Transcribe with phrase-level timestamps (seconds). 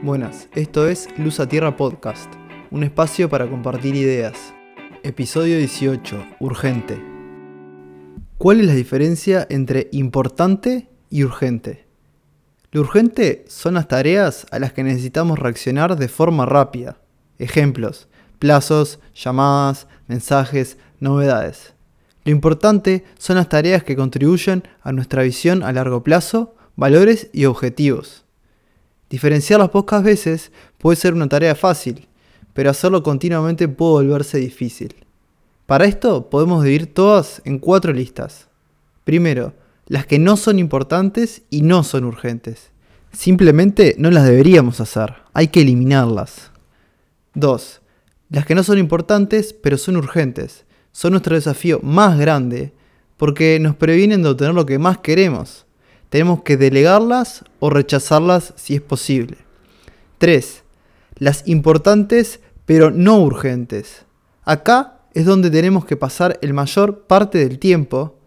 [0.00, 2.32] Buenas, esto es Luz a Tierra Podcast,
[2.70, 4.54] un espacio para compartir ideas.
[5.02, 7.02] Episodio 18, urgente.
[8.38, 11.88] ¿Cuál es la diferencia entre importante y urgente?
[12.70, 16.98] Lo urgente son las tareas a las que necesitamos reaccionar de forma rápida.
[17.40, 18.06] Ejemplos,
[18.38, 21.74] plazos, llamadas, mensajes, novedades.
[22.24, 27.46] Lo importante son las tareas que contribuyen a nuestra visión a largo plazo, valores y
[27.46, 28.27] objetivos.
[29.10, 32.08] Diferenciarlas pocas veces puede ser una tarea fácil,
[32.52, 34.94] pero hacerlo continuamente puede volverse difícil.
[35.66, 38.48] Para esto podemos dividir todas en cuatro listas.
[39.04, 39.54] Primero,
[39.86, 42.70] las que no son importantes y no son urgentes.
[43.12, 46.50] Simplemente no las deberíamos hacer, hay que eliminarlas.
[47.34, 47.80] 2.
[48.30, 52.72] Las que no son importantes pero son urgentes son nuestro desafío más grande
[53.16, 55.64] porque nos previenen de obtener lo que más queremos.
[56.08, 59.38] Tenemos que delegarlas o rechazarlas si es posible.
[60.18, 60.62] 3.
[61.16, 64.04] Las importantes pero no urgentes.
[64.44, 68.18] Acá es donde tenemos que pasar el mayor parte del tiempo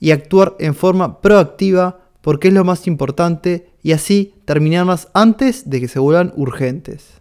[0.00, 5.80] y actuar en forma proactiva porque es lo más importante y así terminarlas antes de
[5.80, 7.20] que se vuelvan urgentes.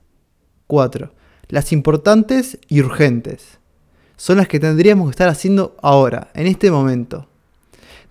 [0.67, 1.11] 4.
[1.50, 3.59] Las importantes y urgentes
[4.16, 7.27] son las que tendríamos que estar haciendo ahora, en este momento.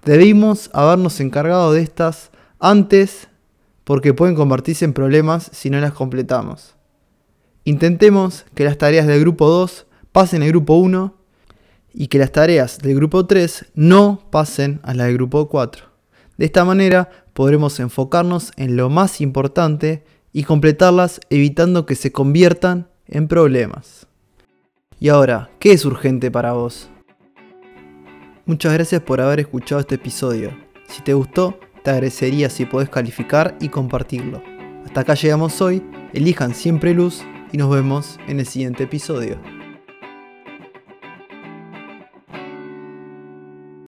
[0.04, 2.29] Debimos habernos encargado de estas
[2.60, 3.28] antes
[3.84, 6.76] porque pueden convertirse en problemas si no las completamos.
[7.64, 11.14] Intentemos que las tareas del grupo 2 pasen al grupo 1
[11.92, 15.86] y que las tareas del grupo 3 no pasen a la del grupo 4.
[16.36, 22.88] De esta manera podremos enfocarnos en lo más importante y completarlas evitando que se conviertan
[23.06, 24.06] en problemas.
[25.00, 26.90] Y ahora, ¿qué es urgente para vos?
[28.46, 30.56] Muchas gracias por haber escuchado este episodio.
[30.88, 34.42] Si te gustó, te agradecería si podés calificar y compartirlo.
[34.84, 37.22] Hasta acá llegamos hoy, elijan siempre luz
[37.52, 39.59] y nos vemos en el siguiente episodio.